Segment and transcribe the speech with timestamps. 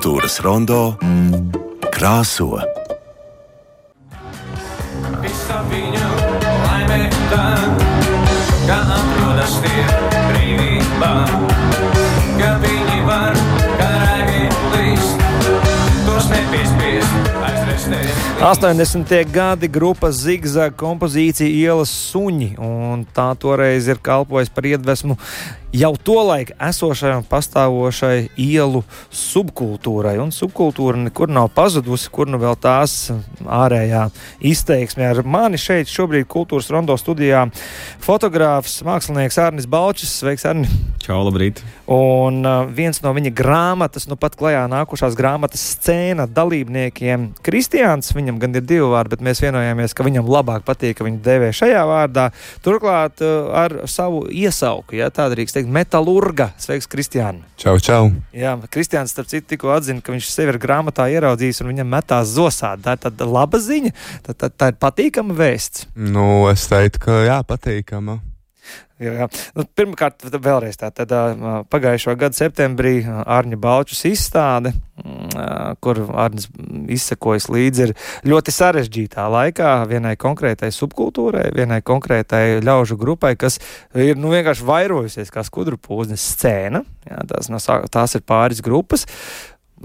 [0.00, 0.94] Kultūras rondo
[1.92, 2.56] krāso.
[5.68, 6.06] Viņa
[6.62, 7.42] laime tā,
[8.64, 9.84] kā atrodas tie
[10.30, 11.12] brīvībā,
[12.40, 13.36] ka viņi var
[13.76, 15.20] karāgi līst,
[16.08, 18.16] tos nepiespiest aizrestēt.
[18.40, 19.12] 80.
[19.28, 25.20] gadi grupas zigzaga kompozīcija ielas suņi, un tā toreiz ir kalpojis par iedvesmu
[25.72, 28.82] jau tolaik esošai un pastāvošai ielu
[29.14, 30.16] subkultūrai.
[30.22, 33.10] Un subkultūra nekur nav pazudusi, kur nu vēl tās
[33.46, 34.08] ārējā
[34.50, 35.06] izteiksme.
[35.06, 37.46] Ar mani šeit šobrīd kultūras rondo studijā
[38.02, 40.18] fotogrāfs, mākslinieks Arnis Balčis.
[40.20, 40.70] Sveiks, Arni!
[41.00, 41.62] Čau, labrīt!
[41.90, 48.38] Un uh, viens no viņa grāmatas, nu pat klajā nākušās grāmatas scēna dalībniekiem, Kristiāns, viņam
[48.42, 51.86] gan ir divi vārdi, bet mēs vienojāmies, ka viņam labāk patīk, ka viņu devē šajā
[51.88, 52.28] vārdā.
[52.62, 56.50] Turklāt uh, ar savu iesauku, ja tā drīkst teikt, metālurga.
[56.60, 57.44] Sveiks, Kristiāna!
[57.60, 58.10] Čau, čau!
[58.32, 62.32] Jā, Kristiāns, starp citu, tikko atzina, ka viņš sevi ir grāmatā ieraudzījis un viņam metās
[62.32, 62.84] zosādi.
[62.86, 63.92] Tā ir tāda laba ziņa,
[64.26, 65.90] tā, tā, tā ir patīkama vēsts.
[65.96, 68.20] Nu, es teiktu, ka jā, patīkama.
[69.00, 69.26] Jā, jā.
[69.56, 71.12] Nu, pirmkārt, vēlreiz tā, tad
[71.72, 76.50] pagājušo gadu septembrī Arņa Balčus izstāde, uh, kur Arņas
[76.92, 77.94] izsekojas līdzi ir
[78.28, 83.56] ļoti sarežģītā laikā vienai konkrētai subkultūrai, vienai konkrētai ļaužu grupai, kas
[83.96, 86.84] ir nu, vienkārši vairojusies kā skudru pūznes scēna.
[87.08, 89.08] Jā, tās, no, tās ir pāris grupas.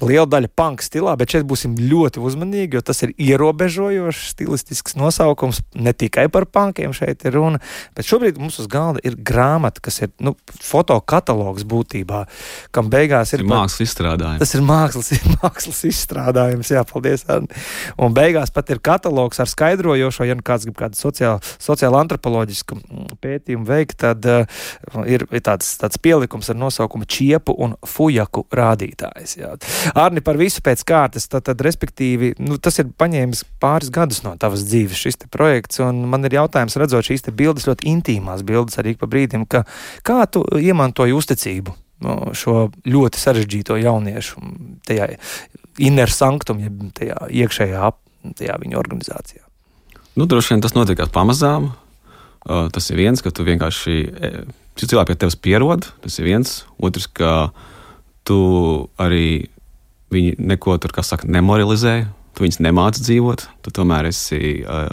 [0.03, 5.61] Liela daļa punk stilā, bet šeit būsim ļoti uzmanīgi, jo tas ir ierobežojošs stilistisks nosaukums.
[5.79, 7.61] Ne tikai par punkiem šeit ir runa,
[7.95, 12.25] bet šobrīd mums uz galda ir grāmata, kas ir nu, fotokatalogs būtībā,
[12.75, 14.43] kam beigās ir Ir mākslas izstrādājums.
[14.43, 17.23] Tas ir mākslas, mākslas izstrādājums, jā, paldies.
[17.31, 17.63] Arni.
[17.95, 22.81] Un beigās pat ir katalogs ar skaidrojošo, ja nu kāds grib kādu sociālu, sociālu antropoloģisku
[22.81, 24.43] mm, pētījumu veikt, tad uh,
[25.07, 29.39] ir, ir tāds, tāds pielikums ar nosaukumu čiepu un fujaku rādītājs.
[29.39, 29.55] Jā.
[29.93, 34.35] Arni par visu pēc kārtas, tad, tad respektīvi, nu, tas ir paņēmis pāris gadus no
[34.41, 38.95] tavas dzīves šis projekts, un man ir jautājums, redzot šīs bildes, ļoti intīmās bildes arī
[38.99, 39.65] pa brīdim, ka
[40.05, 41.81] kā tu iemantoji uzticību?
[42.03, 44.41] no šo ļoti sarežģīto jauniešu,
[44.87, 45.13] tajā
[45.85, 47.91] inner sanctum, jeb tajā iekšējā
[48.35, 49.43] tajā viņa organizācijā.
[50.15, 51.73] Nu, droši vien tas notiekās pamazām.
[52.45, 54.29] Uh, tas ir viens, ka tu vienkārši e,
[54.77, 55.87] cilvēki pie tevis pierod.
[56.03, 56.53] Tas ir viens.
[56.77, 57.49] Otrs, ka
[58.25, 58.39] tu
[59.01, 59.49] arī
[60.13, 62.03] viņi neko tur, kā saka, nemoralizē.
[62.35, 63.45] Tu viņus nemāci dzīvot.
[63.63, 64.91] Tu tomēr esi uh,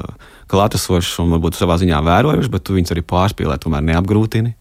[0.53, 4.55] klātesošs un varbūt savā ziņā vērojošs, bet tu viņus arī pārspīlē, tomēr neapgrūtini.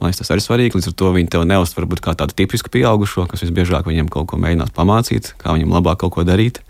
[0.00, 0.78] Man liekas, tas arī svarīgi.
[0.78, 4.40] Līdz ar to viņi tev neuztver kā tādu tipisku pieaugušo, kas visbiežāk viņiem kaut ko
[4.40, 6.62] mēģinās pamācīt, kā viņam labāk kaut ko darīt.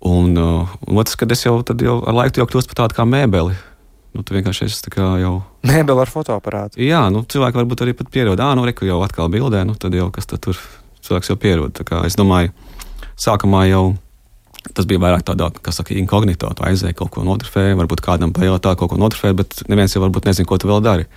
[0.00, 3.54] Un, uh, otrs, kad es jau, jau ar laiku jau kļūstu par tādu kā mēbeli.
[4.16, 5.34] Nu, tu vienkārši esi jau.
[5.62, 6.80] Mēbeli ar fotoaparātu.
[6.82, 9.94] Jā, nu, cilvēki varbūt arī pat pierod, ah, nu, reku jau atkal bildē, nu, tad
[9.94, 10.58] jau kas tad tur
[11.10, 11.82] cilvēks jau pierod.
[12.06, 12.54] Es domāju,
[13.20, 13.84] sākumā jau
[14.76, 16.50] tas bija vairāk tādā, kas saka, inkognito.
[16.56, 20.28] Tu aizēji kaut ko notrifēji, varbūt kādam pajautā kaut ko notrifēji, bet neviens jau varbūt
[20.28, 21.08] nezina, ko tu vēl dari.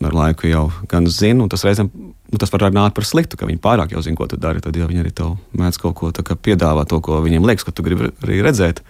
[0.00, 3.38] Un ar laiku jau gan zinu, un tas reizēm nu, tas var nākt par sliktu,
[3.38, 4.62] ka viņi pārāk jau zina, ko tu dari.
[4.64, 7.74] Tad jau viņi arī tev mēdz kaut ko kā piedāvāt, to, ko viņiem liekas, ka
[7.74, 8.82] tu gribi arī redzēt.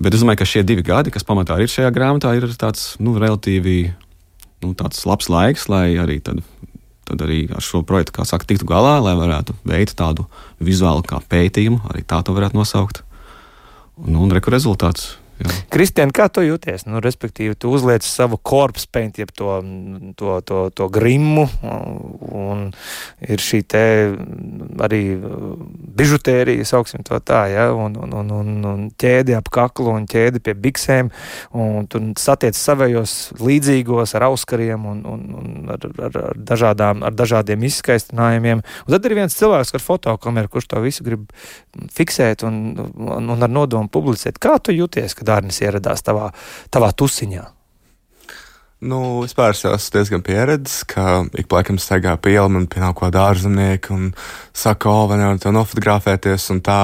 [0.00, 3.16] Bet es domāju, ka šie divi gadi, kas pamatā ir šajā grāmatā, ir tāds nu,
[3.20, 3.78] relatīvi
[4.64, 6.20] nu, tāds labs laiks, lai arī
[7.10, 10.26] tad, arī ar šo projektu, kā saka, tiktu galā, lai varētu veikt tādu
[10.62, 13.02] vizuālu kā pētījumu, arī tā to varētu nosaukt.
[14.00, 15.16] Un, un reku rezultāts.
[15.70, 16.84] Kristian, kā tu jūties?
[16.88, 19.56] Nu, respektīvi, tu uzliec savu korpusu pēņu, jeb to,
[20.20, 21.46] to, to, to grimmu,
[22.30, 22.66] un
[23.24, 23.84] ir šī te
[24.82, 25.02] arī
[26.00, 30.42] bižutērija, sauksim to tā, ja, un, un, un, un, un ķēdi ap kaklu un ķēdi
[30.44, 31.10] pie biksēm,
[31.56, 37.16] un tu satiec savējos līdzīgos ar auskariem un, un, un ar, ar, ar, dažādām, ar
[37.16, 38.64] dažādiem izskaistinājumiem.
[38.86, 41.26] Un tad ir viens cilvēks ar fotokameru, kurš to visu grib
[41.94, 44.40] fiksēt un, un, un ar nodomu publicēt.
[44.42, 46.28] Kā tu jūties, kad Dārnis ieradās tavā,
[46.74, 47.46] tavā tusiņā?
[48.80, 51.02] Nu, vispār es esmu diezgan pieredzējis, ka
[51.36, 54.06] ik pa laikam staigā pie ielas un pienāk kaut kāda ārzemnieka un
[54.56, 56.78] saka, o, vai nevar to nofotografēties un tā.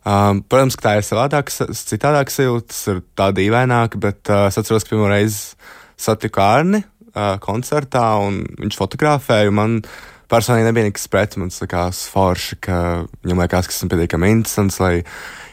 [0.00, 4.58] Um, protams, ka tā ir savādāk, citādāk sajūta, tas ir tā dīvaināk, bet uh, es
[4.58, 5.54] atceros, ka pirmo reizi
[6.00, 9.54] satiku Ārni uh, koncertā un viņš fotografēja.
[9.54, 9.84] Man
[10.30, 12.80] personīgi nebija nekas pret, man likās forši, ka
[13.22, 14.96] viņam liekas, ka esmu pietiekami interesants, lai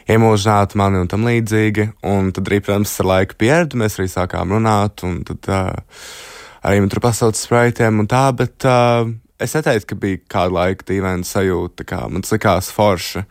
[0.08, 1.90] iemūžinātu mani un tam līdzīgi.
[2.08, 6.00] Un tad arī, protams, ar laiku pieredzi mēs arī sākām runāt, un tad uh,
[6.66, 9.08] arī man tur pasauca spraitiem un tā, bet uh,
[9.40, 13.24] es neteiktu, ka bija kāda laika dīvaina sajūta, kā man likās forši.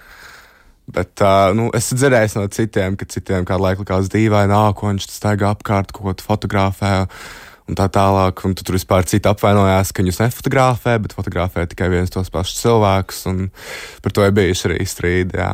[0.88, 5.10] Bet uh, nu, es dzirdēju no citiem, ka citiem kādu laiku likās dīvaini, ko viņš
[5.12, 7.08] staigā apkārt, ko fotografē.
[7.68, 8.46] un tā tālāk.
[8.48, 13.26] Un tur vispār citi apvainojās, ka viņus nefotografē, bet fotografē tikai viens tos pašus cilvēkus.
[14.02, 15.42] Par to ir bijuši arī strīdi.
[15.42, 15.52] Jā.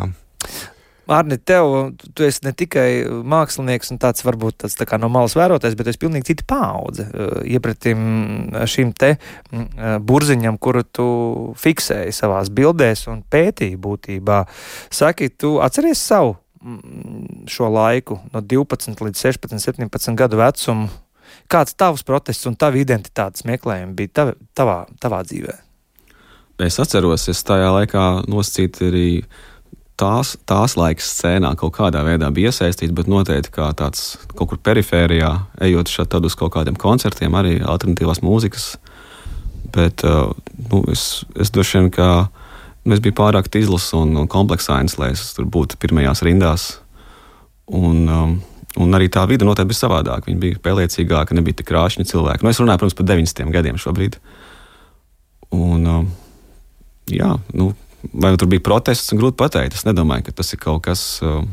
[1.11, 2.87] Arni, tev, tu esi ne tikai
[3.27, 7.09] mākslinieks un tāds varbūt tāds tā kā no malas vērotājs, bet esi pilnīgi cita paudze.
[7.43, 9.17] Iepratim šim te
[9.51, 11.07] burziņam, kuru tu
[11.59, 14.45] fiksēji savās bildēs un pētīji būtībā.
[14.95, 16.37] Saki, tu atceries savu
[17.51, 20.87] šo laiku no 12 līdz 16, 17 gadu vecumu.
[21.51, 25.57] Kāds tavs protests un tava identitātes meklējumi bija tav, tavā, tavā dzīvē?
[26.63, 29.07] Es atceros, es tajā laikā nosacītu arī
[30.03, 34.61] tās, tās laikas scēnā kaut kādā veidā bija iesaistīts, bet noteikti kā tāds kaut kur
[34.67, 35.31] perifērijā,
[35.63, 38.73] ejot šeit uz kaut kādiem koncertiem, arī alternatīvās mūzikas.
[39.73, 40.33] Bet uh,
[40.69, 42.09] nu, es, es droši vien kā
[42.83, 46.65] nu, es biju pārāk izlas un, un kompleksains, lai es tur būtu pirmajās rindās.
[47.73, 48.35] Un, um,
[48.83, 50.27] un arī tā vide noteikti bija savādāka.
[50.27, 52.43] Viņa bija pēliecīgāka, nebija tik krāšņa cilvēka.
[52.43, 54.19] Nu, es runāju, protams, par 90 gadiem šobrīd.
[55.55, 56.11] Un, um,
[57.09, 57.71] jā, nu,
[58.11, 59.77] vai tur bija protests, grūti pateikt.
[59.77, 61.05] Es nedomāju, ka tas ir kaut kas.
[61.23, 61.43] Uh,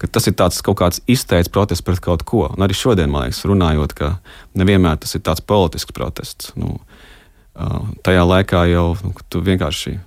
[0.00, 2.46] tas ir tāds kaut kāds izteikts protests pret kaut ko.
[2.54, 4.14] Un arī šodien, man liekas, runājot, ka
[4.56, 6.54] nevienmēr tas ir tāds politisks protests.
[6.56, 9.98] Nu, uh, tajā laikā jau nu, tu vienkārši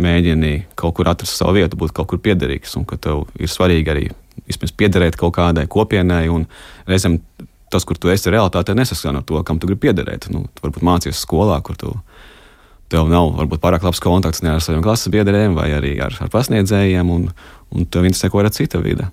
[0.00, 3.92] mēģini kaut kur atrast savu vietu, būt kaut kur piederīgs, un ka tev ir svarīgi
[3.92, 4.06] arī
[4.48, 6.24] vismaz piederēt kaut kādai kopienai.
[6.88, 7.18] Reizēm
[7.72, 10.28] tas, kur tu esi realitātē, nesaskan ar to, kam tu gribi piederēt.
[10.32, 11.92] Nu, tu varbūt mācies skolā, kur tu
[12.92, 16.30] tev nav varbūt pārāk labs kontakts ne ar saviem klases biedriem vai arī ar, ar
[16.32, 17.28] pasniedzējiem, un,
[17.72, 19.08] un tev interesē, ko ir cita vide.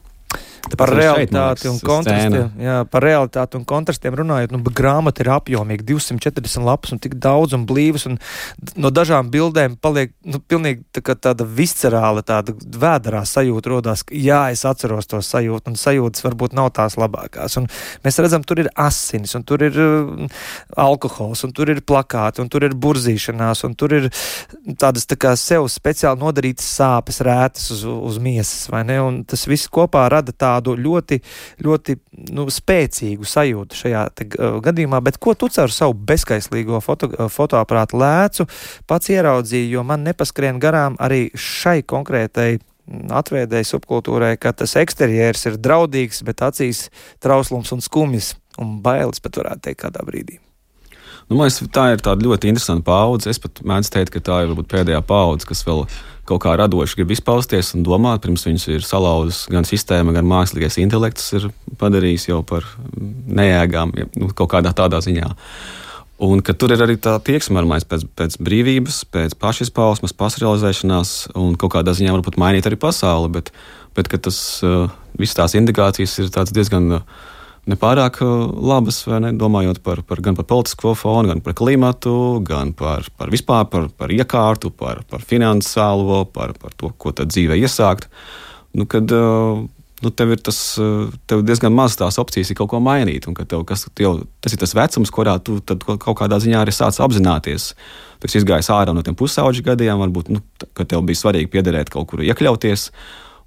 [0.78, 6.66] Par realitāti, un kontrastiem, jā, par realitāti un kontrastiem runājot, nu, grāmata ir apjomīga, 240
[6.68, 8.18] lapas un tik daudz un blīvas, un
[8.80, 14.42] no dažām bildēm paliek nu, pilnīgi tā tāda viscerāla, tāda vēdarā sajūta rodās, ka jā,
[14.54, 17.58] es atceros to sajūtu, un sajūtas varbūt nav tās labākās.
[17.62, 17.70] Un
[18.06, 20.44] mēs redzam, tur ir asinis, un tur ir uh,
[20.78, 24.10] alkohols, un tur ir plakāti, un tur ir burzīšanās, un tur ir
[24.80, 29.00] tādas tā kā sev speciāli nodarītas sāpes rētas uz, uz miesas, vai ne?
[29.04, 31.20] Un tas viss kopā rada tādu tādu ļoti,
[31.66, 31.96] ļoti
[32.36, 37.30] nu, spēcīgu sajūtu šajā te, uh, gadījumā, bet ko tu caur savu bezskaislīgo foto, uh,
[37.32, 38.48] fotoaparātu lēcu
[38.90, 45.48] pats ieraudzīji, jo man nepaskrien garām arī šai konkrētai mm, atvēdēji subkultūrai, ka tas eksterjers
[45.52, 46.88] ir draudīgs, bet acīs
[47.24, 50.42] trauslums un skumjas un bailes pat varētu teikt kādā brīdī.
[51.30, 53.30] Nu, man liekas, tā ir tāda ļoti interesanta paudze.
[53.30, 55.84] Es pat mēdzu teikt, ka tā ir varbūt pēdējā paudze, kas vēl
[56.30, 60.80] kaut kā radoši grib izpausties un domāt, pirms viņus ir salauzis gan sistēma, gan mākslīgais
[60.82, 61.48] intelekts, ir
[61.82, 62.66] padarījis jau par
[62.98, 65.30] nejēgām, nu, kaut kādā tādā ziņā.
[66.26, 71.78] Un ka tur ir arī tā tieksme pēc, pēc brīvības, pēc pašizpausmes, pašrealizēšanās un kaut
[71.78, 73.54] kādā ziņā varbūt mainīt arī pasauli, bet,
[73.96, 77.22] bet tas, uh, visas tās indikācijas ir diezgan uh,
[77.70, 82.14] nepārāk uh, labas, ne, domājot par, par, gan par politisko fonu, gan par klimatu,
[82.46, 87.34] gan par, par vispār par, par iekārtu, par, par finansiālo, par, par to, ko tad
[87.34, 88.10] dzīvē iesākt.
[88.78, 89.64] Nu, kad, uh,
[90.04, 93.26] nu, tev ir tas, uh, tev diezgan maz tās opcijas, ir kaut ko mainīt.
[93.26, 97.72] Tev, kas, tev, tas ir tas vecums, kurā tu kaut kādā ziņā arī sāc apzināties.
[98.20, 100.44] Tu esi izgājis ārā no tiem pusauģu gadiem, varbūt, nu,
[100.84, 102.90] tev bija svarīgi piederēt kaut kur iekļauties.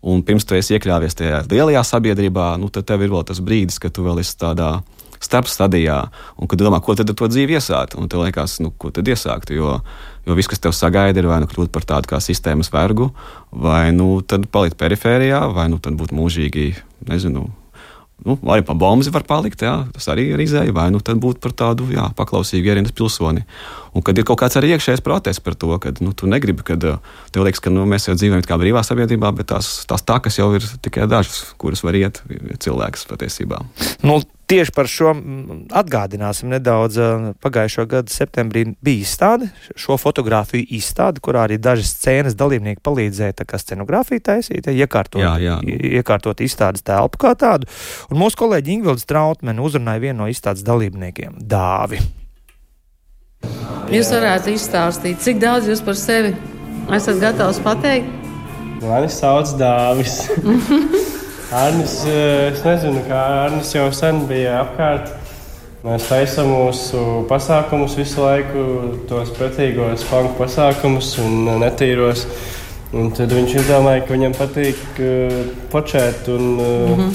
[0.03, 3.79] Un pirms tu esi iekļāvies tajā lielajā sabiedrībā, nu, tad tev ir vēl tas brīdis,
[3.83, 4.81] kad tu vēl esi tādā
[5.23, 5.99] starpstadijā,
[6.43, 7.95] un kad domā, ko tad ar to dzīvi iesākt.
[7.95, 9.55] Un tev liekas, nu, ko tad iesākt.
[9.55, 9.79] Jo,
[10.27, 13.13] jo viss, kas tev sagaida, ir vai nu kļūt par tādu kā sistēmas vergu,
[13.55, 16.73] vai nu tad palikt perifērijā, vai nu tad būt mūžīgi,
[17.07, 17.47] nezinu,
[18.27, 19.65] nu, arī pa bombu var palikt.
[19.67, 23.45] Jā, tas arī ir izēja, vai nu tad būt par tādu jā, paklausīgu ierindas pilsoni.
[23.93, 26.83] Un kad ir kaut kāds arī iekšējs protests par to, ka nu, tu negribi, kad
[26.83, 30.53] tev liekas, ka nu, mēs jau dzīvojam kā brīvā sabiedrībā, bet tās, tās takas jau
[30.57, 32.23] ir tikai dažas, kuras var iet
[32.63, 33.61] cilvēks patiesībā.
[34.07, 34.23] Nu,
[34.53, 35.15] tieši par šo
[35.73, 36.99] atgādināsim nedaudz.
[37.43, 44.25] Pagājušo gadu septembrī bija izstāde, šo fotografiju izstāde, kurā arī daži scēnas dalībnieki palīdzēja scenogrāfiju
[44.25, 45.59] taisīt, iekārtot, jā, jā.
[46.01, 47.69] iekārtot izstādes telpu kā tādu.
[48.11, 52.01] Un mūsu kolēģi Ingvilds Trautmeni uzrunāja vienu no izstādes dalībniekiem- Dāvi.
[53.93, 56.37] Jūs varētu izstāstīt, cik daudz jūs par sevi
[56.93, 58.09] esat gatavs pateikt?
[58.83, 60.23] Mani sauc Dāvis.
[61.53, 65.11] Arnis, eh, es nezinu, kā Arnis jau sen bija apkārt.
[65.85, 68.63] Mēs taisām mūsu pasākumus visu laiku,
[69.11, 72.25] tos pretīgos funku pasākumus un netīros.
[72.97, 75.37] Un tad viņš izdomāja, ka viņam patīk uh,
[75.73, 76.29] počēt.
[76.33, 77.15] Un, uh, mm -hmm.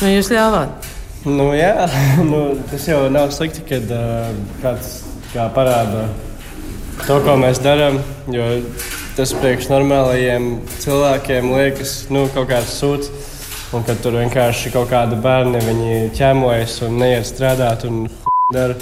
[0.00, 0.90] Vai jūs ļāvāt?
[1.24, 1.88] Nu, jā,
[2.32, 5.02] nu, tas jau nav slikti, kad uh, kāds
[5.34, 6.08] kā parāda
[7.06, 8.00] to, ko mēs darām.
[8.26, 8.58] Jo
[9.16, 13.10] tas priekš normālajiem cilvēkiem liekas nu, kaut kāds sūds.
[13.72, 18.04] Un kad tur vienkārši kaut kādi bērni ķēmojas un neiet strādāt un
[18.52, 18.76] dara.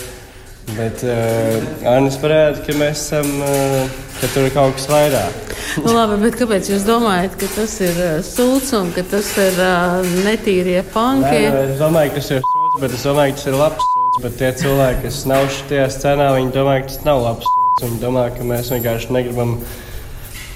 [0.77, 5.55] Bet uh, Arnēs parāda, ka mēs esam, uh, ka tur ir kaut kas vairāk.
[5.83, 9.59] Nu, labi, bet kāpēc jūs domājat, ka tas ir uh, sūds un ka tas ir
[9.63, 11.41] uh, netīrie Nē, panki?
[11.49, 14.23] nu, es domāju, ka tas ir sūds, bet es domāju, ka tas ir labs sūds.
[14.27, 17.85] Bet tie cilvēki, kas nav šajā scenā, viņi domā, ka tas nav labs sūds.
[17.87, 19.57] Viņi domā, ka mēs vienkārši negribam,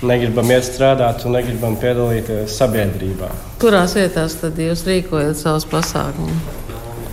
[0.02, 3.30] negribam iet strādāt un negribam piedalīties sabiedrībā.
[3.62, 6.52] Kurās vietās tad jūs rīkojat savus pasākumus?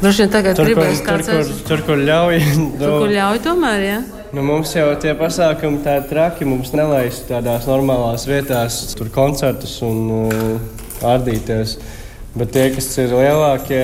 [0.01, 2.39] Droši vien tagad Tur, gribēs kāds kur, aiz- tur, kur ļauj.
[2.81, 3.99] tur, kur ļauj tomēr, jā?
[4.33, 9.99] Nu, mums jau tie pasākumi tādi traki, mums nelaiž tādās normālās vietās, tur koncertus un
[10.15, 11.75] uh, ārdīties.
[12.33, 13.81] Bet tie, kas ir lielākie,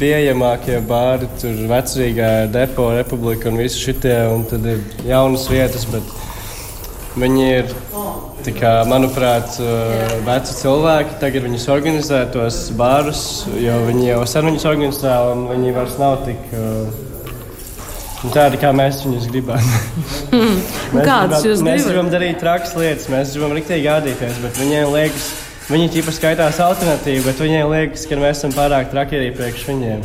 [0.00, 6.16] pieejamākie bāri, tur vecrīgā depo, republika un visi šitie, un tad ir jaunas vietas, bet
[7.20, 7.74] viņi ir,
[8.58, 11.18] kā, manuprāt, uh, veci cilvēki.
[11.22, 13.22] Tagad viņus organizē tos bārus,
[13.58, 16.48] jo viņi jau sen viņus organizē, un viņi vairs nav tik...
[16.54, 17.04] Uh,
[18.18, 19.66] Nu, Tādi kā mēs viņus gribam.
[20.34, 21.92] Un Kādas jūs mēs gribat?
[21.92, 25.28] gribam darīt trakas lietas, mēs gribam rīktīgi gādīties, bet viņiem liekas,
[25.70, 30.02] viņi ķipa skaitās alternatīva, bet viņiem liekas, ka mēs esam pārāk traki arī priekš viņiem.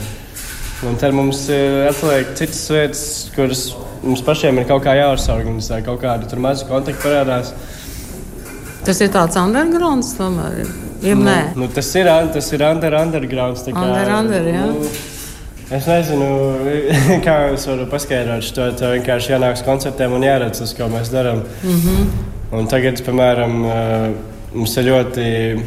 [0.86, 3.04] Un tad mums ir atliek citas lietas,
[3.34, 3.66] kuras
[4.04, 7.54] mums pašiem ir kaut kā jāorganizē, kaut kādi tur mazi kontakti parādās.
[8.84, 10.60] Tas ir tāds undergrounds tomēr.
[11.04, 11.16] ir?
[11.16, 13.64] Nē, Nu, tas ir, tas ir under, undergrounds.
[13.64, 14.66] kā, Under, under, jā.
[14.68, 14.88] nu,
[15.74, 16.28] Es nezinu,
[17.26, 18.72] kā es varu paskaidrot šo.
[18.78, 21.44] Tev vienkārši jānāk uz koncertiem un jāredz, tas, ko mēs darām.
[21.64, 22.06] Mm -hmm.
[22.52, 24.12] Un tagad, piemēram, eh,
[24.54, 25.64] mums ir ļoti.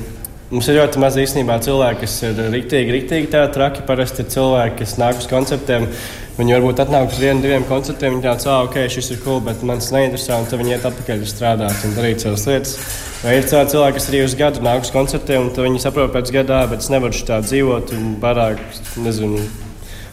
[0.46, 3.82] Mums ir ļoti maz īstenībā cilvēki, kas ir rīktīgi, rīktīgi tādi traki.
[3.88, 5.88] Parasti ir cilvēki, kas nāk uz koncertiem.
[6.36, 8.14] Viņi varbūt atnāk uz vienu, diviem koncertiem.
[8.14, 10.38] Viņi tāds, ah, ok, šis ir cool, bet man tas neinteresē.
[10.38, 12.78] Un tad viņi iet atpakaļ strādāt un darīt savas lietas.
[13.24, 16.62] Vai ir cilvēki, kas arī uz gadu nāk uz koncertiem, un viņi saprot pēc gada,
[16.62, 18.60] "Ā, bet es nevaru šitā dzīvot un pārāk,
[19.02, 19.42] nezinu,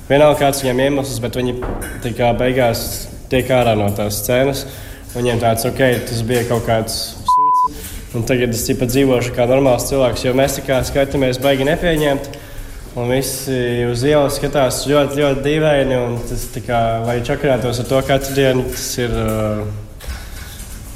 [0.04, 1.54] Vienalga, kāds viņiem iemesls, bet viņi
[2.18, 2.82] kā beigās
[3.32, 4.66] tiek ārā no tās scēnas.
[5.14, 6.98] Viņiem tāds, ok, tas bija kaut kāds.
[8.14, 12.28] Un tagad es tikai dzīvošu kā normāls cilvēks, jo mēs tā kā skatāmies baigi nepieņemt.
[12.94, 13.56] Un visi
[13.90, 15.98] uz ielas skatās ļoti, ļoti dīvaini.
[16.30, 19.18] Tas, kā, lai čakarētos ar to katru dienu, tas ir.
[19.18, 19.83] Uh,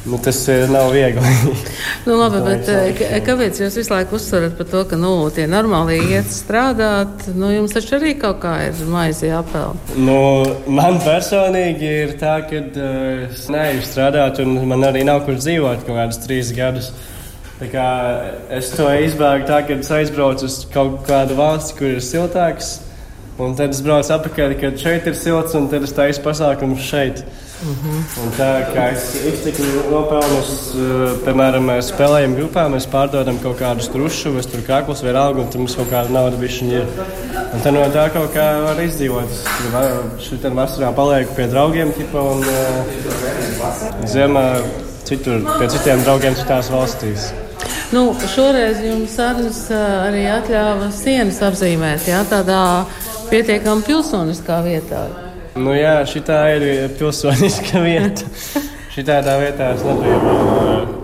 [0.08, 1.34] nu, tas ir, nav viegli.
[2.08, 6.00] nu, labi, bet eh, kāpēc jūs visu laiku uzsverat par to, ka nu, tie normāli
[6.14, 7.28] iet strādāt?
[7.36, 9.98] Nu, jums taču arī kaut kā ir maize jāpelnā.
[10.00, 10.20] Nu,
[10.72, 15.86] man personīgi ir tā, ka uh, es neeju strādāt, un man arī nav kur dzīvot
[15.88, 16.92] kaut kādus trīs gadus.
[17.58, 22.78] Es to izbēgu tā, ka es aizbraucu uz kaut kādu valsti, kur ir siltāks.
[23.42, 27.22] Un tad es braucu atpakaļ, kad šeit ir silts, un tad es taisu pasākumus šeit.
[27.58, 28.24] Uh -huh.
[28.24, 33.90] Un tā kā es iztiku nopelnus, uh, piemēram, mēs spēlējam grupā, mēs pārdodam kaut kādus
[33.90, 36.86] trušus, tur kāklus vai algu, un tur mums kaut kāda nauda bišķiņa ir.
[37.54, 39.30] Un tad no tā kaut kā var izdzīvot.
[40.20, 44.62] Šitā vasarā palieku pie draugiem, tipa, un uh, ziemā
[45.04, 47.32] citur, pie citiem draugiem citās valstīs.
[47.92, 52.86] Nu, šoreiz jums Arnis ā, arī atļāva sienas apzīmēt, jā, tādā
[53.30, 55.27] pietiekami pilsoniskā vietā.
[55.58, 56.22] Nu, jā, šī
[56.56, 56.68] ir
[57.00, 58.28] pilsoniska vieta.
[58.94, 61.04] Šitādā vietā es nebiju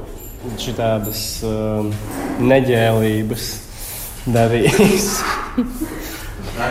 [0.60, 1.86] šitādas uh,
[2.44, 3.46] neģēlības
[4.34, 5.08] darījis.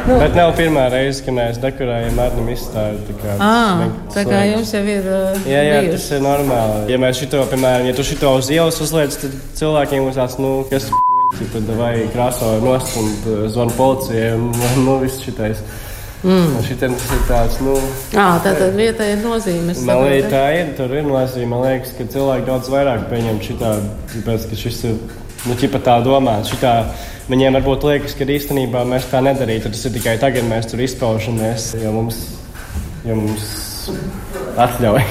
[0.06, 3.00] Bet nav pirmā reize, kad mēs dekorējam ar izstādi.
[3.08, 5.08] Tā kā, À, tā kā jums jau ir.
[5.10, 5.96] ā, Jā, jā, bijuši.
[5.96, 6.84] tas ir normāli.
[6.92, 10.52] Ja mēs šito, piemēram, ja tu šito uz ielas uzliec, tad cilvēkiem būs tāds, nu,
[10.70, 10.86] kas
[11.42, 14.52] ir tad vai krāso nost un uh, zvanu policijai un
[14.86, 15.64] nu, viss šitais.
[16.22, 16.60] Mm.
[16.62, 17.72] Šitiem tas ir tāds, nu,
[18.14, 19.74] À, tā tad vieta ir nozīme.
[19.82, 20.68] Man liekas, tā ir.
[20.78, 21.48] Tur ir nozīme.
[21.50, 23.72] Man liekas, ka cilvēki daudz vairāk pieņem šitā,
[24.12, 25.00] tāpēc, ka šis ir
[25.48, 26.52] nu, ķipa tā domāts.
[26.54, 26.76] Šitā,
[27.32, 29.74] viņiem varbūt liekas, ka īstenībā mēs tā nedarītu.
[29.74, 32.22] Tas ir tikai tagad, mēs tur izpaužamies, jo mums,
[33.08, 33.50] jo mums
[34.62, 35.04] atļauj.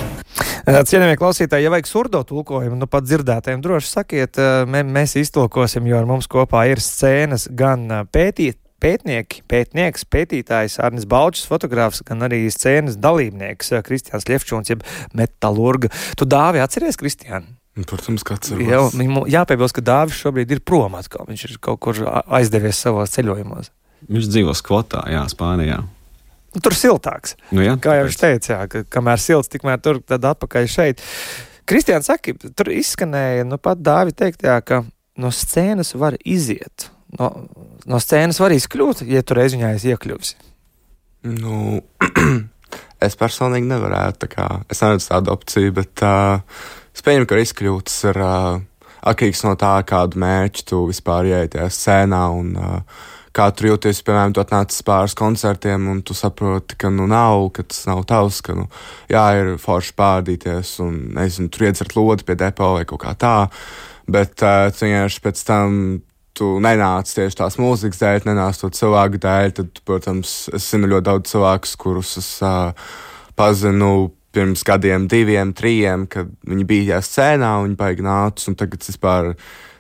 [0.62, 4.40] Cienījamie klausītāji, ja vajag surdo tulkojumu, nu pat dzirdētājiem droši sakiet,
[4.70, 8.62] mē, mēs iztulkosim, jo ar mums kopā ir scēnas gan pētīt.
[8.82, 14.82] Pētnieki, pētnieks, pētītājs Arnis Balčs, fotogrāfs, gan arī scēnas dalībnieks eh, Kristians Lefčons, jeb
[15.18, 15.92] metalurga.
[16.18, 17.46] Tu dāvi atceries, Kristiāna?
[17.78, 18.64] Un, Protams, kāds ir.
[18.68, 18.82] Jā,
[19.32, 21.24] jāpiebilst, ka Dāvis šobrīd ir prom atkal.
[21.30, 23.70] Viņš ir kaut kur aizdevies savos ceļojumos.
[24.12, 25.78] Viņš dzīvo skvotā, jā, Spānijā.
[26.52, 27.38] Nu, tur siltāks.
[27.54, 31.04] Nu, jā, Kā jau viņš teica, jā, ka kamēr silts, tikmēr tur, tad atpakaļ šeit.
[31.70, 34.82] Kristiāns saka, tur izskanēja, nu pat Dāvi teikt, jā, ka
[35.22, 36.90] no scēnas var iziet.
[37.20, 37.30] No,
[37.90, 40.36] no scēnas var izkļūt, ja tur reiz viņā esi iekļuvusi.
[41.28, 41.82] Nu,
[43.06, 44.30] es personīgi nevarētu.
[44.32, 46.42] kā, Es neredzu tādu opciju, bet uh,
[46.96, 48.62] es pieņemu, ka izkļūtas ir uh,
[49.02, 53.02] atkarīgs no tā, kādu mērķu tu vispār tajā scēnā un uh,
[53.36, 57.64] kā tu jūties, piemēram, tu atnāc pāris koncertiem, un tu saproti, ka nu nav, ka
[57.64, 58.68] tas nav tavs, ka, nu,
[59.12, 63.36] jā, ir forši pārdīties, un, nezinu, tur iedzert lodi pie depo vai kaut kā tā,
[64.12, 65.78] bet uh, tu vienkārši pēc tam
[66.42, 71.08] tu nenāc tieši tās mūzikas dēļ, nenāc to cilvēku dēļ, tad, protams, es zinu ļoti
[71.12, 72.74] daudz cilvēkus, kurus es uh,
[73.38, 78.82] pazinu pirms gadiem, diviem, trim, kad viņi bija tajā scēnā, un viņi baigi un tagad
[78.82, 79.34] es vispār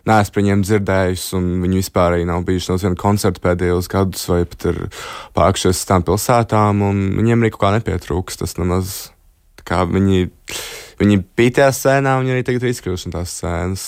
[0.09, 4.43] neesmu par viņiem dzirdējis, un viņi vispār nav bijuši no viena koncerta pēdējos gadus, vai
[4.49, 4.79] pat ir
[5.37, 8.41] pārākšies uz tām pilsētām, un viņiem arī kaut kā nepietrūks.
[8.41, 8.95] Tas nemaz
[9.67, 10.25] kā viņi,
[11.01, 13.85] viņi bija tajā scēnā, viņi arī tagad ir izkļuvuši no tās scēnas.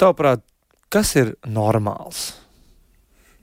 [0.00, 0.44] Tavuprāt,
[0.94, 2.28] kas ir normāls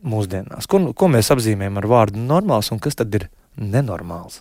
[0.08, 0.70] mūsdienās?
[0.72, 3.28] Ko, ko mēs apzīmējam ar vārdu normāls, un kas tad ir
[3.60, 4.40] nenormāls?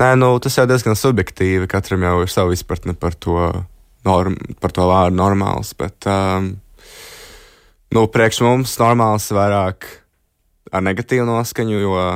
[0.00, 1.70] Nē, nu, tas jau diezgan subjektīvi.
[1.70, 3.38] Katram jau ir sava izpratne par to,
[4.04, 5.72] norm, par to vārdu normāls.
[5.78, 6.50] Bet, um,
[7.94, 9.88] nu, priekš mums normāls ir vairāk
[10.74, 12.06] ar negatīvu noskaņu, jo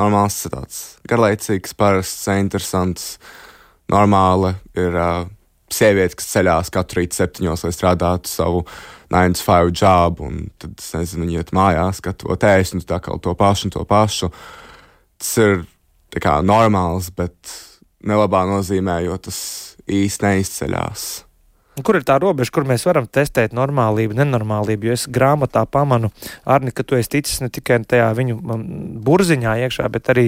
[0.00, 3.10] normāls ir tāds garlaicīgs, parasts, interesants.
[3.88, 5.28] Normāla ir uh,
[5.72, 8.64] sieviete, kas ceļās katru rītu septiņos, lai strādātu savu
[9.12, 13.00] 9 to 5 jobu, un tad, es nezinu, viņi iet mājās, gatavot ēst, un tā
[13.04, 14.32] kā to pašu un to pašu.
[15.18, 15.64] Tas ir
[16.12, 17.54] tā kā normāls, bet
[18.04, 19.38] nelabā nozīmē, jo tas
[19.88, 21.06] īsti neizceļās.
[21.84, 24.88] Kur ir tā robeža, kur mēs varam testēt normālību, nenormālību?
[24.88, 26.10] Jo es grāmatā pamanu,
[26.42, 28.38] Arni, ka tu esi ticis ne tikai tajā viņu
[29.06, 30.26] burziņā iekšā, bet arī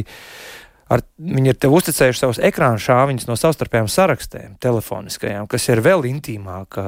[0.90, 6.06] ar, viņi ir tev uzticējuši savus ekrāna šāviņus no savstarpējām sarakstiem, telefoniskajām, kas ir vēl
[6.10, 6.78] intīmāk.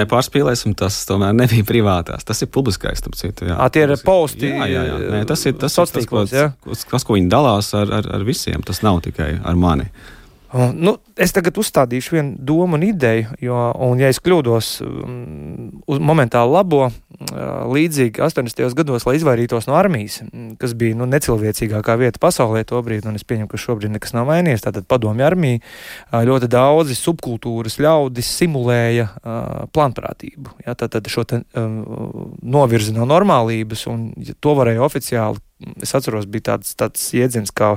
[0.00, 2.26] Nepārspīlēsim, tas tomēr nebija privātās.
[2.28, 3.48] Tas ir publiskais, starp citu.
[3.50, 4.52] Jā, à, tie ir posti.
[4.52, 5.00] Jā, jā, jā.
[5.16, 8.64] Nē, tas ir tas, tas, tas, ko, tas, ko viņi dalās ar, ar, ar visiem.
[8.66, 9.88] Tas nav tikai ar mani.
[10.50, 16.50] Nu, es tagad uzstādīšu vienu domu un ideju, jo, un, ja es kļūdos, uz momentāli
[16.50, 16.88] labo,
[17.70, 18.74] līdzīgi 80.
[18.74, 20.20] gados, lai izvairītos no armijas,
[20.58, 24.26] kas bija nu, necilvēcīgākā vieta pasaulē to brīdi, un es pieņemu, ka šobrīd nekas nav
[24.30, 24.64] mainījies.
[24.64, 30.56] Tātad padomju armija ļoti daudzi subkultūras ļaudis simulēja uh, plānprātību.
[30.64, 35.44] Ja, tātad šo te, uh, novirzi no normālības, un ja to varēja oficiāli
[35.82, 37.74] es atceros, bija tāds, tāds jēdziens, kā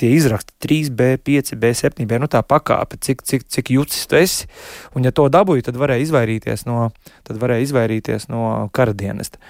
[0.00, 4.50] tie izraksti 3B, 5B, 7B, nu tā pakāpe, cik, cik, cik jucis tu esi.
[4.96, 6.90] Un ja to dabūji, tad varēja izvairīties no,
[7.26, 9.40] tad varēja izvairīties no kara dienesta.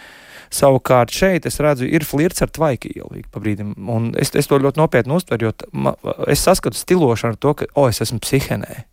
[0.52, 3.72] Savukārt šeit es redzu, ir flirts ar tvaiki ielu pa brīdim.
[3.90, 5.96] Un es, es to ļoti nopietni uztveru, jo ma,
[6.30, 8.84] es saskatu stilošanu ar to, ka, o, es esmu psihenē.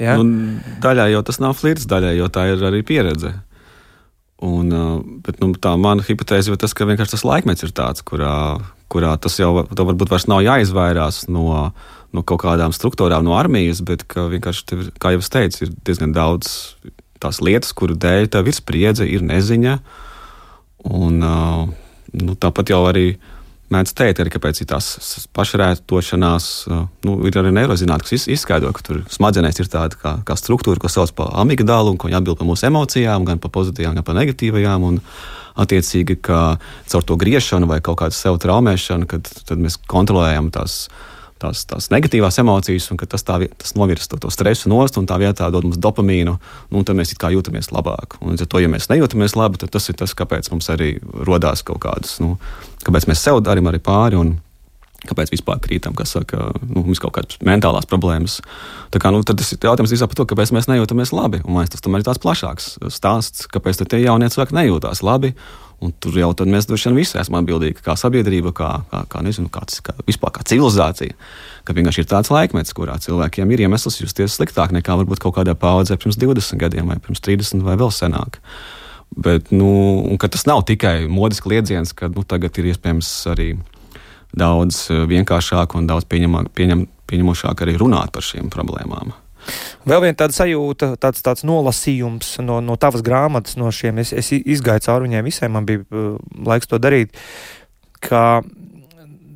[0.00, 0.16] Ja?
[0.18, 3.34] Nu, daļai jau tas nav flirts, daļai jau tā ir arī pieredze.
[4.44, 4.72] Un,
[5.24, 8.58] bet, nu, tā mana hipotēze ir tas, ka vienkārši tas laikmets ir tāds, kurā,
[8.92, 11.70] kurā tas jau varbūt vairs nav jāizvairās no,
[12.12, 16.12] no kaut kādām struktūrām, no armijas, bet vienkārši, tev, kā jau es teicu, ir diezgan
[16.16, 16.74] daudz
[17.24, 19.78] tās lietas, kuru dēļ tev ir spriedze, ir neziņa.
[20.92, 23.14] Un, nu, tāpat jau arī
[23.74, 24.88] mēdz teikt, arī, kāpēc ir tās
[25.36, 26.48] pašrētošanās,
[27.04, 30.90] nu, ir arī neirozinātnes, kas izskaidro, ka tur smadzenēs ir tāda kā, kā struktūra, ko
[30.92, 34.90] sauc par amigdālu, un ko atbild par mūsu emocijām, gan par pozitīvām, gan par negatīvajām.
[34.90, 35.00] Un,
[35.54, 36.38] attiecīgi, ka
[36.90, 40.88] caur to griešanu vai kaut kādu sev traumēšanu, kad mēs kontrolējam tās
[41.42, 45.18] tās, tās negatīvās emocijas, un tas, tā, tas novirza to, to stresu nost, un tā
[45.22, 46.36] vietā dod mums dopamīnu,
[46.70, 48.18] nu, un tad mēs jūtamies labāk.
[48.22, 51.64] Un, ja, to, ja mēs nejūtamies labi, tad tas ir tas, kāpēc mums arī radās
[51.66, 52.36] kaut kādas, nu,
[52.86, 54.20] kāpēc mēs sev darām arī pāri.
[54.20, 54.36] Un,
[55.04, 58.38] Kāpēc vispār krītam, kas saka, nu, mums kaut kādas mentālās problēmas.
[58.88, 61.42] Tā kā, nu, tas ir jautājums drīzāk par to, kāpēc mēs nejūtamies labi.
[61.44, 65.34] Un man tas tomēr ir tāds plašāks stāsts, kāpēc tie jaunie cilvēki nejūtās labi.
[65.84, 69.50] Un tur jau mēs droši vien visi esam atbildīgi, kā sabiedrība, kā, kā, kā, nezinu,
[69.52, 71.16] kāds, kā vispār kā civilizācija.
[71.64, 75.56] Ka vienkārši ir tāds laikmets, kurā cilvēkiem ir iemesls justies sliktāk nekā varbūt kaut kādā
[75.58, 78.40] paudzē pirms 20 gadiem, vai pirms 30 vai vēl senāk.
[79.14, 79.68] Bet nu,
[80.24, 83.52] tas nav tikai modisks kliedziens, ka nu, tagad ir iespējams arī
[84.34, 89.14] daudz eh, vienkāršāk un daudz pieņemam, pieņem, pieņemošāk arī runāt par šīm problēmām.
[89.88, 94.00] Vēl viena tāda sajūta, tāds, tāds nolasījums no, no tavas grāmatas, no šiem.
[94.02, 96.14] Es, es izgāju cauri viņiem visiem, man bija uh,
[96.46, 97.16] laiks to darīt.
[98.04, 98.42] Ka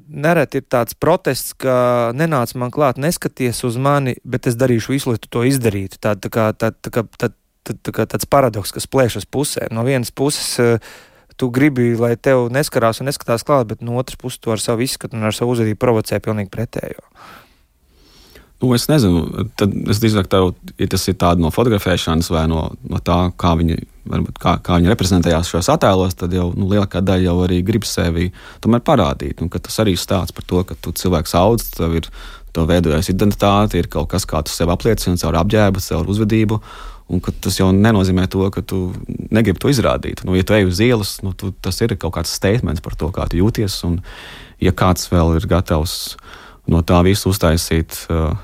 [0.08, 5.12] nereti ir tāds protests, ka nenāc man klāt, neskaties uz mani, bet es darīšu visu,
[5.12, 6.00] lai tu to izdarītu.
[6.00, 7.28] Tā, tā kā, tā, tā, tā,
[7.68, 9.68] tā, tā kā tāds paradoks, kas plēšas pusē.
[9.74, 10.56] No vienas puses.
[10.62, 11.04] Uh,
[11.38, 14.82] tu gribi, lai tev neskarās un neskatās klāt, bet no otras puses tu ar savu
[14.82, 17.04] izskatu un ar savu uzvedību provocē pilnīgi pretējo.
[18.58, 20.48] Nu, es nezinu, tad es drīzāk tev,
[20.82, 23.76] ja tas ir tāds no fotografēšanas vai no, no tā, kā viņi,
[24.10, 27.86] varbūt, kā, kā viņi reprezentējās šajos attēlos, tad jau nu, lielākā daļa jau arī grib
[27.86, 28.32] sevi
[28.66, 29.44] parādīt.
[29.44, 32.10] Un, tas arī stāsta par to, ka tu cilvēks audz, tev ir
[32.58, 36.58] veidojas identitāte, ir kaut kas, kā tu sevi apliecini caur apģērbu, caur uzvedību.
[37.14, 38.90] Un tas jau nenozīmē to, ka tu
[39.30, 40.24] negribi to izrādīt.
[40.26, 43.12] Nu, ja tu ej uz ielas, nu, tu, tas ir kaut kāds statements par to,
[43.14, 43.78] kā tu jūties.
[43.86, 44.00] Un,
[44.60, 46.18] ja kāds vēl ir gatavs
[46.68, 48.34] no tā visu uztaisīt uh,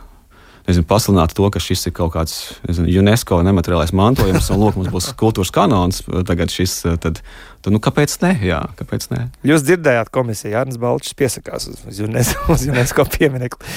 [0.68, 2.36] nezinu, pasludināt to, ka šis ir kaut kāds
[2.68, 6.02] nezinu, UNESCO nemateriālais mantojums, un lūk, mums būs kultūras kanons.
[6.28, 7.20] Tagad šis, tad,
[7.64, 8.32] tad nu, kāpēc ne?
[8.44, 9.26] Jā, kāpēc ne?
[9.46, 13.74] Jūs dzirdējāt, komisija Jānis Balčs piesakās uz UNESCO, uz UNESCO pieminekli.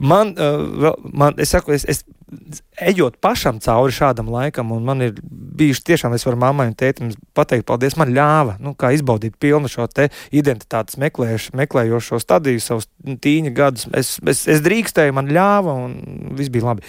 [0.00, 2.04] Man, uh, man, es saku, es, es
[2.80, 7.12] ejot pašam cauri šādam laikam, un man ir bijuši tiešām, es varu mammai un tētim
[7.36, 13.54] pateikt, paldies, man ļāva, nu, izbaudīt pilnu šo te identitātes meklēš, meklējošo stadiju, savus tīņa
[13.56, 13.88] gadus.
[13.96, 16.86] Es, es, es drīkstēju, man ļāva, un viss bija labi.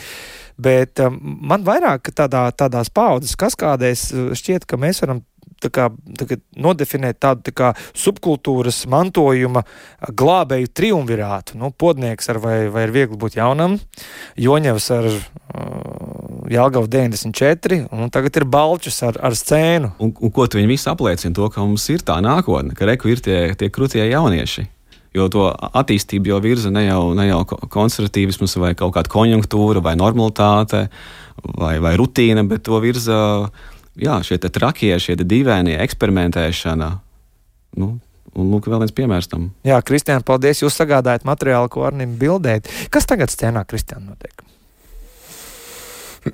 [0.62, 1.18] Bet um,
[1.50, 5.24] man vairāk tādā, tādās paudzes kaskādēs šķiet, ka mēs varam
[5.62, 5.88] tā kā,
[6.20, 9.64] tā kā nodefinēt tādu tā kā, subkultūras mantojuma
[10.10, 11.60] glābēju triumvirātu.
[11.62, 13.78] Nu, podnieks ar vai, vai ir viegli būt jaunam,
[14.42, 15.22] Joņevs ar uh,
[16.52, 19.94] Jālgavu 94, un tagad ir Balčus ar, ar scēnu.
[20.02, 21.36] Un, un ko viņi visi apliecina?
[21.38, 24.68] To, ka mums ir tā nākotne, ka reku ir tie, tie krūtie jaunieši.
[25.12, 29.98] Jo to attīstību jau virza ne jau, ne jau konservatīvisms, vai kaut kāda konjunktūra, vai
[30.00, 30.86] normalitāte,
[31.44, 33.18] vai, vai rutīna, bet to virza
[34.00, 36.94] jā, šie trakie, šie dīvainie eksperimentēšana.
[37.82, 37.98] Nu,
[38.32, 39.50] Un lūk, vēl viens piemērs tam.
[39.68, 40.62] Jā, Kristiāna, paldies.
[40.64, 42.70] Jūs sagādājat materiālu, ko Arnim bildēt.
[42.88, 44.46] Kas tagad scēnā, Kristiāna, notiek?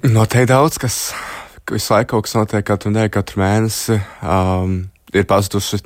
[0.06, 1.00] Noteikti daudz, kas
[1.72, 3.98] visu laiku kaut kas notiek katru nedēļu, katru mēnesi.
[4.22, 4.78] Um,
[5.16, 5.82] ir pazuduši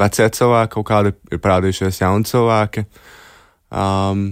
[0.00, 2.84] vecie cilvēki, kaut kādi ir parādījušies jauni cilvēki.
[3.74, 4.24] Um,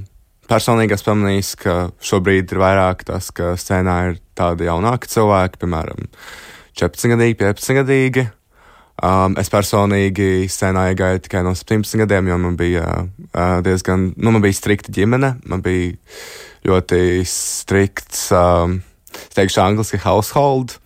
[0.51, 6.11] personīgi es pamanīju, ka šobrīd ir vairāk tas, ka scēnā ir tādi jaunāki cilvēki, piemēram,
[6.79, 8.29] 14 gadīgi, 15 gadīgi.
[9.03, 14.35] Um, es personīgi scenā iegāju tikai no 17 gadiem, jo man bija uh, diezgan, nu,
[14.35, 15.97] man bija strikta ģimene, man bija
[16.69, 18.79] ļoti strikts, um,
[19.11, 20.77] es teikšu, angliski household.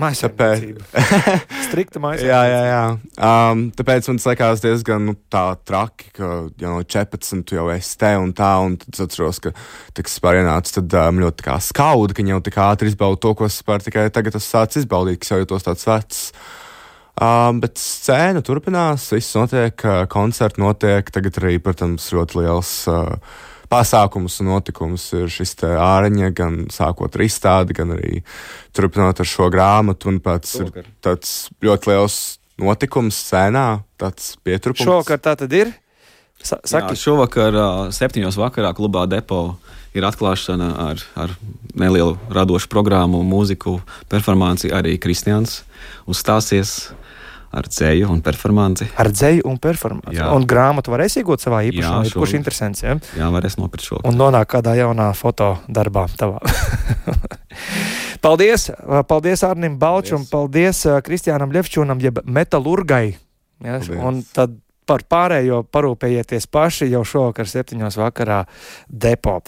[0.00, 0.84] Mājasemniecība.
[1.66, 2.28] Strikta mājasemniecība.
[2.28, 2.82] jā, jā, jā.
[3.16, 6.28] Um, tāpēc man liekas diezgan nu, tā traki, ka
[6.60, 9.54] jau no 14 tu jau esi te un tā, un tad es atceros, ka
[9.96, 13.58] tiks pārienāts, tad um, ļoti kā skauda, ka jau tik ātri izbaudu to, ko es
[13.64, 16.22] pār tikai tagad esmu sācis izbaudīt, kas jau jūtos tāds vecs.
[17.16, 19.80] Um, bet scēna turpinās, viss notiek,
[20.12, 21.08] koncerti notiek.
[21.08, 23.14] Tagad arī, protams, ļoti liels uh,
[23.70, 28.22] pasākums un notikums ir šis āriņa, gan sākot ar izstādi, gan arī
[28.76, 30.10] turpinot ar šo grāmatu.
[30.12, 30.84] Un pats Šovakar.
[30.86, 32.20] ir tāds ļoti liels
[32.60, 33.66] notikums scēnā,
[34.00, 34.86] tāds pieturpums.
[34.86, 35.74] Šovakar tā tad ir?
[36.44, 36.94] Sa saki.
[36.94, 37.56] Jā, šovakar,
[37.96, 39.56] septiņos vakarā, klubā Depo
[39.96, 41.32] ir atklāšana ar, ar
[41.74, 43.78] nelielu radošu programmu, mūziku,
[44.12, 44.70] performanci.
[44.74, 45.62] Arī Kristians
[46.06, 46.92] uzstāsies
[47.52, 48.90] ar dzēju un performanci.
[48.98, 50.16] Ar dzēju un performanci.
[50.18, 50.30] Jā.
[50.34, 52.20] Un grāmatu varēs iegūt savā īpašumā, šo...
[52.22, 52.84] kurš interesants.
[52.84, 52.96] Ja?
[53.18, 54.00] Jā, varēs nopirkt šo.
[54.08, 56.42] Un nonāk kādā jaunā fotodarbā tavā.
[58.26, 58.70] paldies!
[59.06, 63.16] Paldies Arnim Balčam, paldies, paldies Kristiānam Ļevčūnam, jeb metalurgai.
[63.64, 63.80] Ja?
[64.04, 68.44] Un tad par pārējo parūpējieties paši jau šovakar, septiņos vakarā
[68.86, 69.40] depo.